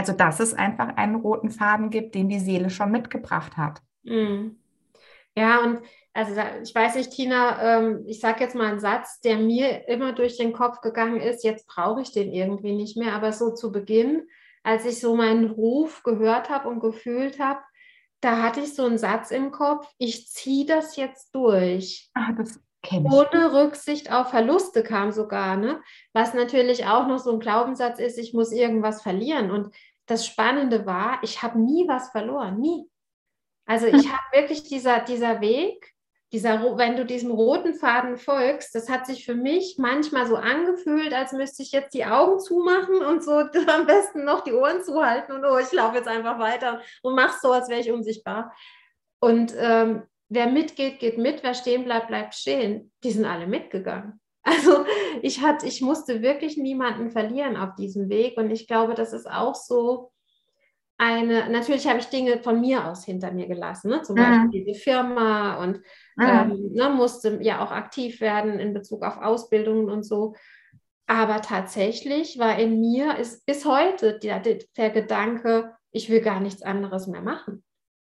[0.01, 3.81] also, dass es einfach einen roten Faden gibt, den die Seele schon mitgebracht hat.
[4.01, 4.57] Mhm.
[5.35, 5.81] Ja, und
[6.13, 10.13] also ich weiß nicht, Tina, ähm, ich sage jetzt mal einen Satz, der mir immer
[10.13, 13.71] durch den Kopf gegangen ist, jetzt brauche ich den irgendwie nicht mehr, aber so zu
[13.71, 14.27] Beginn,
[14.63, 17.61] als ich so meinen Ruf gehört habe und gefühlt habe,
[18.21, 22.09] da hatte ich so einen Satz im Kopf, ich ziehe das jetzt durch.
[22.13, 22.59] Ach, das
[22.93, 25.81] ohne Rücksicht auf Verluste kam sogar, ne?
[26.13, 29.51] Was natürlich auch noch so ein Glaubenssatz ist, ich muss irgendwas verlieren.
[29.51, 29.75] Und
[30.07, 32.89] das Spannende war, ich habe nie was verloren, nie.
[33.67, 35.93] Also ich habe wirklich dieser, dieser Weg,
[36.31, 41.13] dieser, wenn du diesem roten Faden folgst, das hat sich für mich manchmal so angefühlt,
[41.13, 43.31] als müsste ich jetzt die Augen zumachen und so
[43.67, 47.37] am besten noch die Ohren zuhalten und oh, ich laufe jetzt einfach weiter und mach
[47.39, 48.53] so, als wäre ich unsichtbar.
[49.19, 52.91] Und ähm, wer mitgeht, geht mit, wer stehen bleibt, bleibt stehen.
[53.03, 54.19] Die sind alle mitgegangen.
[54.43, 54.85] Also
[55.21, 59.29] ich, hatte, ich musste wirklich niemanden verlieren auf diesem Weg und ich glaube, das ist
[59.29, 60.11] auch so
[61.01, 64.03] eine, natürlich habe ich Dinge von mir aus hinter mir gelassen, ne?
[64.03, 64.51] zum Beispiel mhm.
[64.51, 65.77] diese Firma und
[66.15, 66.23] mhm.
[66.23, 70.35] ähm, ne, musste ja auch aktiv werden in Bezug auf Ausbildungen und so.
[71.07, 76.61] Aber tatsächlich war in mir ist bis heute der, der Gedanke, ich will gar nichts
[76.61, 77.63] anderes mehr machen.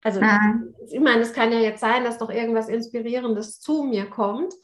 [0.02, 0.74] Also mhm.
[0.90, 4.54] ich meine, es kann ja jetzt sein, dass doch irgendwas Inspirierendes zu mir kommt.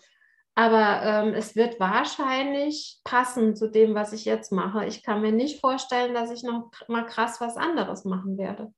[0.58, 4.86] Aber ähm, es wird wahrscheinlich passen zu dem, was ich jetzt mache.
[4.86, 8.72] Ich kann mir nicht vorstellen, dass ich noch mal krass was anderes machen werde.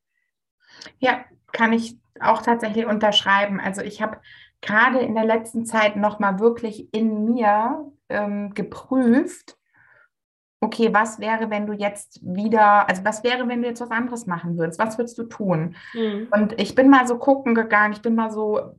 [0.98, 3.60] Ja, kann ich auch tatsächlich unterschreiben.
[3.60, 4.18] Also ich habe
[4.60, 9.56] gerade in der letzten Zeit noch mal wirklich in mir ähm, geprüft,
[10.60, 14.26] okay, was wäre, wenn du jetzt wieder, also was wäre, wenn du jetzt was anderes
[14.26, 14.78] machen würdest?
[14.78, 15.76] Was würdest du tun?
[15.94, 16.28] Mhm.
[16.30, 18.74] Und ich bin mal so gucken gegangen, ich bin mal so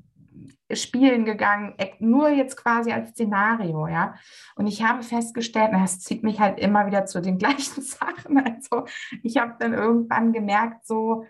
[0.76, 4.16] spielen gegangen, nur jetzt quasi als Szenario, ja.
[4.56, 8.38] Und ich habe festgestellt, das zieht mich halt immer wieder zu den gleichen Sachen.
[8.38, 8.86] Also
[9.24, 11.26] ich habe dann irgendwann gemerkt, so,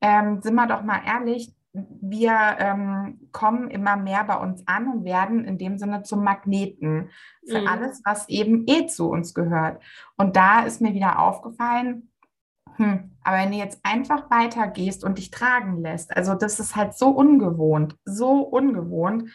[0.00, 5.04] ähm, sind wir doch mal ehrlich, wir ähm, kommen immer mehr bei uns an und
[5.04, 7.10] werden in dem Sinne zum Magneten
[7.48, 7.66] für mhm.
[7.66, 9.82] alles, was eben eh zu uns gehört.
[10.16, 12.10] Und da ist mir wieder aufgefallen,
[12.76, 16.94] hm, aber wenn du jetzt einfach weitergehst und dich tragen lässt, also das ist halt
[16.94, 19.30] so ungewohnt, so ungewohnt,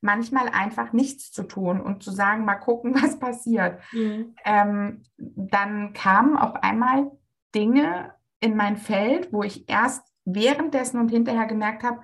[0.00, 3.80] manchmal einfach nichts zu tun und zu sagen, mal gucken, was passiert.
[3.92, 4.34] Mhm.
[4.44, 7.10] Ähm, dann kamen auf einmal
[7.54, 12.00] Dinge in mein Feld, wo ich erst währenddessen und hinterher gemerkt habe,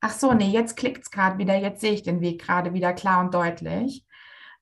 [0.00, 2.92] ach so, nee, jetzt klickt es gerade wieder, jetzt sehe ich den Weg gerade wieder
[2.92, 4.06] klar und deutlich.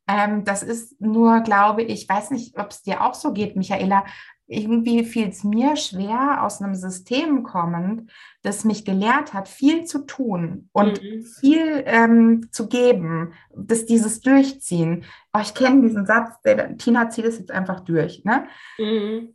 [0.09, 4.04] Ähm, das ist nur, glaube ich, weiß nicht, ob es dir auch so geht, Michaela,
[4.48, 8.11] irgendwie fiel es mir schwer, aus einem System kommend,
[8.42, 11.22] das mich gelehrt hat, viel zu tun und mhm.
[11.22, 15.04] viel ähm, zu geben, dass dieses Durchziehen.
[15.34, 18.24] Oh, ich kenne diesen Satz, der, Tina zieht es jetzt einfach durch.
[18.24, 18.46] Ne?
[18.78, 19.34] Mhm.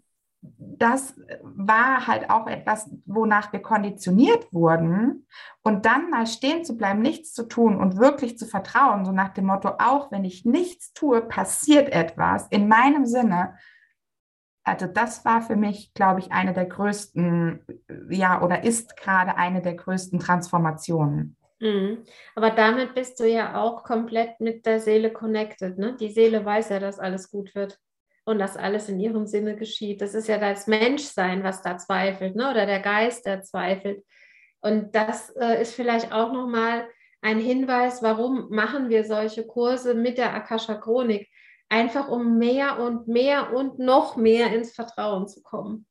[0.58, 5.26] Das war halt auch etwas, wonach wir konditioniert wurden.
[5.62, 9.30] Und dann mal stehen zu bleiben, nichts zu tun und wirklich zu vertrauen, so nach
[9.30, 13.54] dem Motto, auch wenn ich nichts tue, passiert etwas in meinem Sinne
[14.64, 17.66] also das war für mich, glaube ich, eine der größten,
[18.10, 21.36] ja, oder ist gerade eine der größten Transformationen.
[21.60, 22.04] Mhm.
[22.36, 25.78] Aber damit bist du ja auch komplett mit der Seele connected.
[25.78, 25.96] Ne?
[26.00, 27.80] Die Seele weiß ja, dass alles gut wird
[28.26, 30.02] und dass alles in ihrem Sinne geschieht.
[30.02, 32.50] Das ist ja das Menschsein, was da zweifelt, ne?
[32.50, 34.04] oder der Geist, der zweifelt.
[34.62, 36.88] Und das äh, ist vielleicht auch nochmal
[37.22, 41.30] ein Hinweis, warum machen wir solche Kurse mit der Akasha Chronik
[41.70, 45.86] einfach um mehr und mehr und noch mehr ins Vertrauen zu kommen.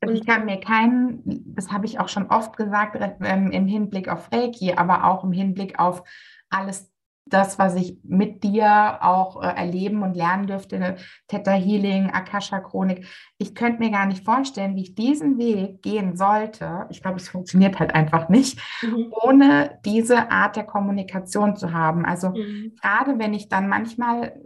[0.00, 1.22] Also ich kann mir keinen,
[1.54, 5.32] das habe ich auch schon oft gesagt, ähm, im Hinblick auf Reiki, aber auch im
[5.32, 6.02] Hinblick auf
[6.50, 6.92] alles
[7.28, 10.96] das, was ich mit dir auch äh, erleben und lernen dürfte,
[11.26, 13.04] Theta Healing, Akasha Chronik.
[13.38, 16.86] Ich könnte mir gar nicht vorstellen, wie ich diesen Weg gehen sollte.
[16.88, 19.12] Ich glaube, es funktioniert halt einfach nicht, mhm.
[19.22, 22.04] ohne diese Art der Kommunikation zu haben.
[22.04, 22.76] Also mhm.
[22.80, 24.40] gerade wenn ich dann manchmal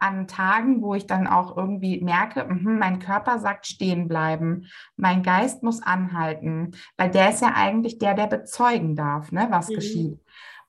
[0.00, 5.22] an Tagen, wo ich dann auch irgendwie merke, mh, mein Körper sagt stehen bleiben, mein
[5.22, 9.74] Geist muss anhalten, weil der ist ja eigentlich der, der bezeugen darf, ne, was mhm.
[9.74, 10.20] geschieht.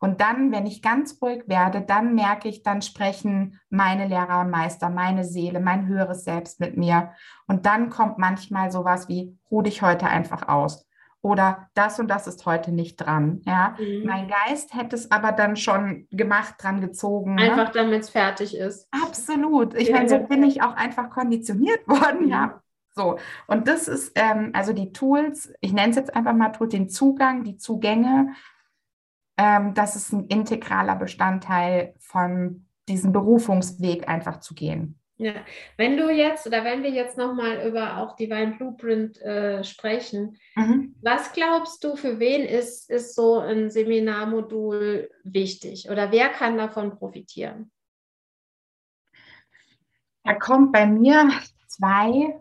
[0.02, 4.50] Und dann, wenn ich ganz ruhig werde, dann merke ich, dann sprechen meine Lehrer und
[4.50, 7.12] Meister, meine Seele, mein höheres Selbst mit mir.
[7.48, 10.88] Und dann kommt manchmal sowas wie, ruh dich heute einfach aus
[11.21, 13.41] oder das und das ist heute nicht dran.
[13.45, 14.05] Ja, mhm.
[14.05, 17.36] mein Geist hätte es aber dann schon gemacht, dran gezogen.
[17.36, 17.51] Ne?
[17.51, 17.82] Einfach, ne?
[17.82, 18.88] damit es fertig ist.
[18.91, 19.73] Absolut.
[19.75, 19.97] Ich ja.
[19.97, 22.25] meine, so bin ich auch einfach konditioniert worden.
[22.25, 22.29] Mhm.
[22.29, 22.62] Ja,
[22.95, 23.17] so.
[23.47, 25.51] Und das ist ähm, also die Tools.
[25.62, 28.34] Ich nenne es jetzt einfach mal Tools, den Zugang, die Zugänge.
[29.38, 34.99] Ähm, das ist ein integraler Bestandteil von diesem Berufungsweg einfach zu gehen.
[35.21, 35.34] Ja,
[35.75, 40.95] wenn du jetzt oder wenn wir jetzt nochmal über auch Divine Blueprint äh, sprechen, mhm.
[41.01, 46.97] was glaubst du, für wen ist, ist so ein Seminarmodul wichtig oder wer kann davon
[46.97, 47.69] profitieren?
[50.23, 51.29] Da kommt bei mir
[51.67, 52.39] zwei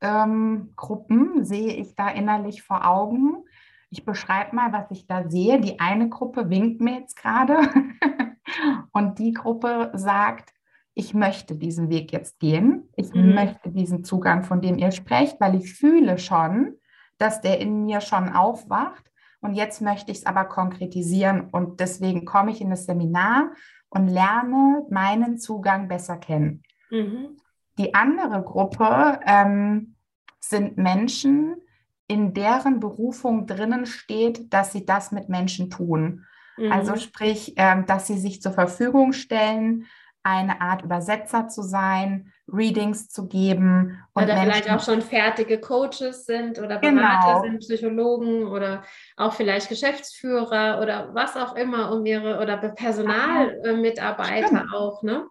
[0.00, 3.44] ähm, Gruppen, sehe ich da innerlich vor Augen.
[3.90, 5.60] Ich beschreibe mal, was ich da sehe.
[5.60, 7.68] Die eine Gruppe winkt mir jetzt gerade
[8.92, 10.55] und die Gruppe sagt,
[10.98, 12.88] ich möchte diesen Weg jetzt gehen.
[12.96, 13.34] Ich mhm.
[13.34, 16.78] möchte diesen Zugang, von dem ihr sprecht, weil ich fühle schon,
[17.18, 19.04] dass der in mir schon aufwacht.
[19.42, 21.50] Und jetzt möchte ich es aber konkretisieren.
[21.50, 23.52] Und deswegen komme ich in das Seminar
[23.90, 26.62] und lerne meinen Zugang besser kennen.
[26.90, 27.36] Mhm.
[27.78, 29.96] Die andere Gruppe ähm,
[30.40, 31.56] sind Menschen,
[32.08, 36.24] in deren Berufung drinnen steht, dass sie das mit Menschen tun.
[36.56, 36.72] Also mhm.
[36.72, 39.84] Also sprich, ähm, dass sie sich zur Verfügung stellen,
[40.26, 44.02] eine Art Übersetzer zu sein, Readings zu geben.
[44.12, 47.42] Und oder Menschen, vielleicht auch schon fertige Coaches sind oder Berater genau.
[47.42, 48.82] sind, Psychologen oder
[49.16, 55.28] auch vielleicht Geschäftsführer oder was auch immer um ihre oder Personalmitarbeiter auch, ne?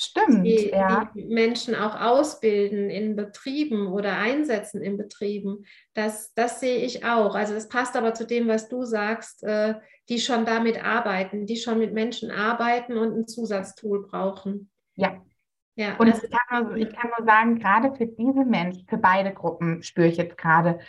[0.00, 1.10] Stimmt, die, ja.
[1.12, 5.66] die Menschen auch ausbilden in Betrieben oder einsetzen in Betrieben.
[5.92, 7.34] Das, das sehe ich auch.
[7.34, 9.74] Also das passt aber zu dem, was du sagst, äh,
[10.08, 14.70] die schon damit arbeiten, die schon mit Menschen arbeiten und ein Zusatztool brauchen.
[14.94, 15.20] Ja.
[15.74, 19.32] Ja, und ich kann, nur, ich kann nur sagen, gerade für diese Menschen, für beide
[19.32, 20.80] Gruppen spüre ich jetzt gerade,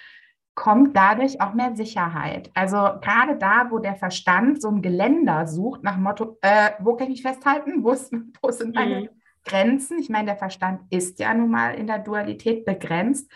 [0.59, 2.51] kommt dadurch auch mehr Sicherheit.
[2.53, 7.09] Also gerade da, wo der Verstand so ein Geländer sucht, nach Motto, äh, wo kann
[7.09, 7.81] ich festhalten?
[7.81, 9.09] Wo, ist, wo sind meine mhm.
[9.45, 9.99] Grenzen?
[9.99, 13.31] Ich meine, der Verstand ist ja nun mal in der Dualität begrenzt.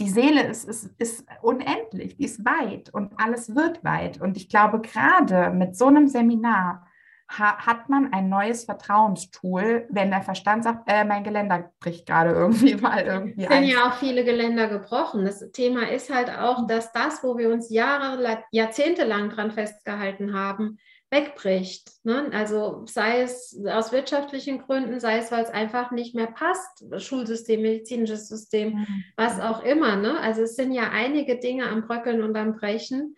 [0.00, 4.20] Die Seele ist, ist, ist unendlich, die ist weit und alles wird weit.
[4.20, 6.84] Und ich glaube, gerade mit so einem Seminar
[7.38, 12.74] hat man ein neues Vertrauenstool, wenn der Verstand sagt, äh, mein Geländer bricht gerade irgendwie
[12.80, 13.44] mal irgendwie.
[13.44, 15.24] Es sind ja auch viele Geländer gebrochen.
[15.24, 20.34] Das Thema ist halt auch, dass das, wo wir uns Jahre, Jahrzehnte lang dran festgehalten
[20.34, 20.78] haben,
[21.10, 22.04] wegbricht.
[22.04, 22.30] Ne?
[22.32, 27.62] Also sei es aus wirtschaftlichen Gründen, sei es, weil es einfach nicht mehr passt, Schulsystem,
[27.62, 29.04] medizinisches System, mhm.
[29.16, 29.96] was auch immer.
[29.96, 30.18] Ne?
[30.20, 33.16] Also es sind ja einige Dinge am Bröckeln und am Brechen.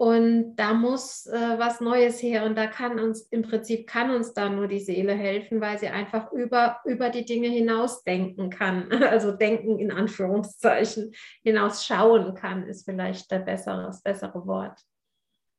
[0.00, 2.44] Und da muss äh, was Neues her.
[2.44, 5.88] Und da kann uns im Prinzip kann uns da nur die Seele helfen, weil sie
[5.88, 8.88] einfach über, über die Dinge hinaus denken kann.
[9.08, 11.12] Also denken in Anführungszeichen
[11.42, 14.78] hinausschauen kann, ist vielleicht der bessere, das bessere Wort.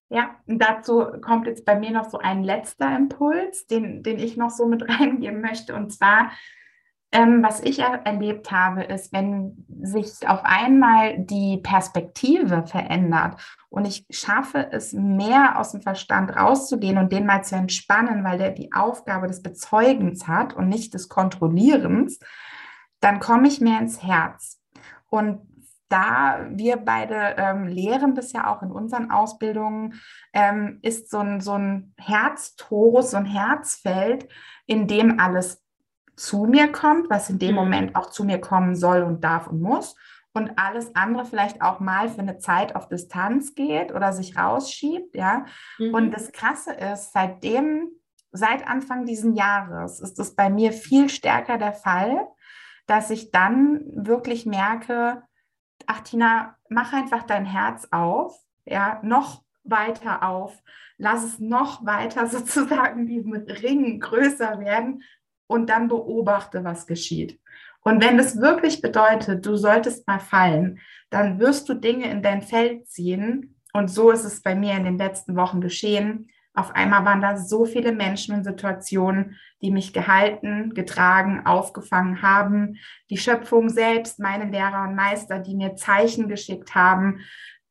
[0.09, 4.37] Ja, und dazu kommt jetzt bei mir noch so ein letzter Impuls, den, den ich
[4.37, 5.75] noch so mit reingeben möchte.
[5.75, 6.31] Und zwar
[7.11, 13.85] Ähm, was ich er erlebt habe, ist, wenn sich auf einmal die Perspektive verändert und
[13.85, 18.51] ich schaffe es, mehr aus dem Verstand rauszugehen und den mal zu entspannen, weil der
[18.51, 22.19] die Aufgabe des Bezeugens hat und nicht des Kontrollierens,
[22.99, 24.61] dann komme ich mehr ins Herz.
[25.09, 25.41] Und
[25.89, 29.99] da wir beide ähm, lehren das ja auch in unseren Ausbildungen,
[30.33, 34.27] ähm, ist so ein, so ein Herztorus, so ein Herzfeld,
[34.67, 35.63] in dem alles
[36.19, 37.55] zu mir kommt, was in dem mhm.
[37.55, 39.95] Moment auch zu mir kommen soll und darf und muss.
[40.33, 45.15] Und alles andere vielleicht auch mal für eine Zeit auf Distanz geht oder sich rausschiebt,
[45.15, 45.45] ja.
[45.79, 45.93] Mhm.
[45.93, 47.87] Und das Krasse ist, seitdem,
[48.31, 52.27] seit Anfang diesen Jahres ist es bei mir viel stärker der Fall,
[52.85, 55.23] dass ich dann wirklich merke,
[55.87, 60.61] ach Tina, mach einfach dein Herz auf, ja, noch weiter auf,
[60.97, 65.01] lass es noch weiter sozusagen wie mit Ringen größer werden
[65.49, 67.39] und dann beobachte, was geschieht.
[67.81, 70.79] Und wenn es wirklich bedeutet, du solltest mal fallen,
[71.09, 73.55] dann wirst du Dinge in dein Feld ziehen.
[73.73, 76.29] Und so ist es bei mir in den letzten Wochen geschehen.
[76.53, 82.77] Auf einmal waren da so viele Menschen und Situationen, die mich gehalten, getragen, aufgefangen haben.
[83.09, 87.21] Die Schöpfung selbst, meine Lehrer und Meister, die mir Zeichen geschickt haben,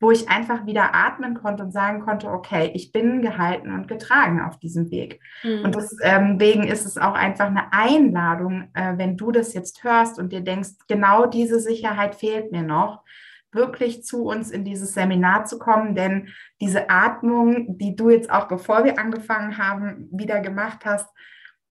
[0.01, 4.41] wo ich einfach wieder atmen konnte und sagen konnte, okay, ich bin gehalten und getragen
[4.41, 5.21] auf diesem Weg.
[5.43, 5.65] Mhm.
[5.65, 10.19] Und deswegen ähm, ist es auch einfach eine Einladung, äh, wenn du das jetzt hörst
[10.19, 13.03] und dir denkst, genau diese Sicherheit fehlt mir noch,
[13.51, 16.29] wirklich zu uns in dieses Seminar zu kommen, denn
[16.61, 21.09] diese Atmung, die du jetzt auch bevor wir angefangen haben, wieder gemacht hast,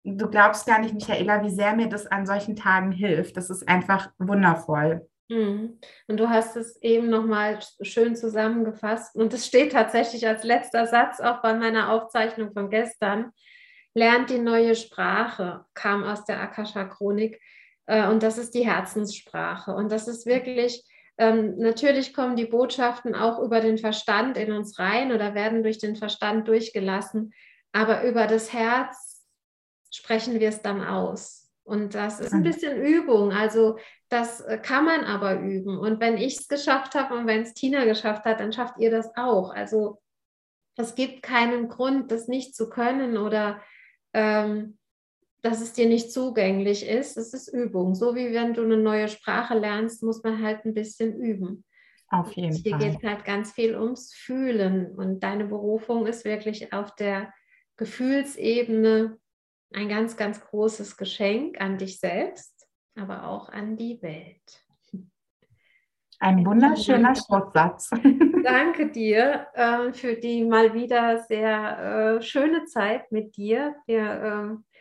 [0.04, 3.36] du glaubst gar nicht, Michaela, wie sehr mir das an solchen Tagen hilft.
[3.36, 5.08] Das ist einfach wundervoll.
[5.32, 5.78] Mhm.
[6.08, 9.16] Und du hast es eben nochmal schön zusammengefasst.
[9.16, 13.32] Und es steht tatsächlich als letzter Satz auch bei meiner Aufzeichnung von gestern.
[13.94, 17.40] Lernt die neue Sprache, kam aus der Akasha-Chronik.
[17.86, 19.74] Äh, und das ist die Herzenssprache.
[19.74, 20.84] Und das ist wirklich,
[21.16, 25.78] ähm, natürlich kommen die Botschaften auch über den Verstand in uns rein oder werden durch
[25.78, 27.32] den Verstand durchgelassen.
[27.72, 29.24] Aber über das Herz
[29.90, 31.41] sprechen wir es dann aus.
[31.64, 33.32] Und das ist ein bisschen Übung.
[33.32, 35.78] Also das äh, kann man aber üben.
[35.78, 38.90] Und wenn ich es geschafft habe und wenn es Tina geschafft hat, dann schafft ihr
[38.90, 39.54] das auch.
[39.54, 40.00] Also
[40.76, 43.62] es gibt keinen Grund, das nicht zu können oder
[44.12, 44.78] ähm,
[45.42, 47.16] dass es dir nicht zugänglich ist.
[47.16, 47.94] Es ist Übung.
[47.94, 51.64] So wie wenn du eine neue Sprache lernst, muss man halt ein bisschen üben.
[52.08, 52.80] Auf jeden Hier Fall.
[52.80, 54.94] Hier geht halt ganz viel ums Fühlen.
[54.94, 57.32] Und deine Berufung ist wirklich auf der
[57.76, 59.18] Gefühlsebene
[59.74, 62.66] ein ganz, ganz großes Geschenk an dich selbst,
[62.96, 64.62] aber auch an die Welt.
[66.22, 67.90] Ein wunderschöner Sportsatz.
[68.44, 73.74] Danke dir äh, für die mal wieder sehr äh, schöne Zeit mit dir.
[73.86, 74.76] Wir, äh,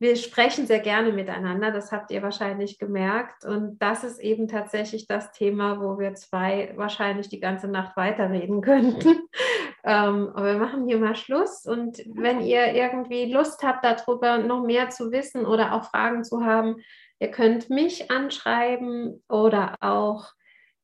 [0.00, 3.44] wir sprechen sehr gerne miteinander, das habt ihr wahrscheinlich gemerkt.
[3.44, 8.60] Und das ist eben tatsächlich das Thema, wo wir zwei wahrscheinlich die ganze Nacht weiterreden
[8.60, 9.20] könnten.
[9.84, 11.66] Ähm, aber wir machen hier mal Schluss.
[11.66, 16.44] Und wenn ihr irgendwie Lust habt, darüber noch mehr zu wissen oder auch Fragen zu
[16.44, 16.76] haben,
[17.18, 20.32] ihr könnt mich anschreiben oder auch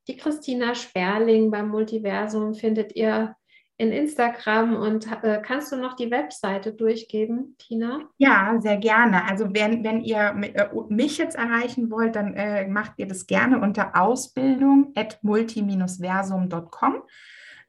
[0.08, 3.36] die Christina Sperling beim Multiversum findet ihr
[3.76, 8.00] in Instagram und äh, kannst du noch die Webseite durchgeben, Tina?
[8.16, 9.24] Ja, sehr gerne.
[9.28, 13.60] Also wenn, wenn ihr äh, mich jetzt erreichen wollt, dann äh, macht ihr das gerne
[13.60, 17.02] unter ausbildung at multi-versum.com.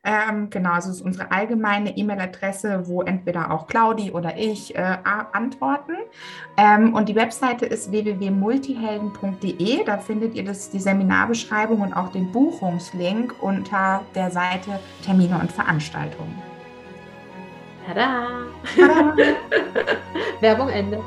[0.02, 4.97] Ähm, genau, also ist unsere allgemeine E-Mail-Adresse, wo entweder auch Claudi oder ich äh,
[5.34, 5.93] antworten.
[6.56, 9.84] Ähm, und die Webseite ist www.multihelden.de.
[9.84, 15.52] Da findet ihr das, die Seminarbeschreibung und auch den Buchungslink unter der Seite Termine und
[15.52, 16.41] Veranstaltungen.
[17.86, 18.28] Tada!
[18.78, 19.16] Tada.
[20.39, 21.02] Werbung Ende.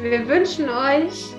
[0.00, 1.37] Wir wünschen euch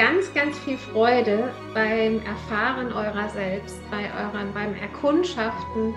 [0.00, 5.94] ganz, ganz viel Freude beim Erfahren eurer selbst, bei euren, beim Erkundschaften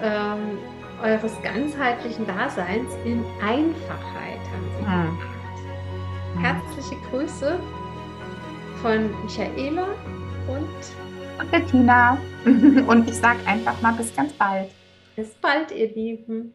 [0.00, 0.58] ähm,
[1.02, 4.38] eures ganzheitlichen Daseins in Einfachheit.
[4.86, 5.18] Haben
[6.34, 6.42] hm.
[6.42, 7.58] Herzliche Grüße
[8.82, 9.88] von Michaela
[10.46, 12.18] und, und Bettina.
[12.44, 14.70] Und ich sage einfach mal bis ganz bald.
[15.16, 16.54] Bis bald, ihr Lieben.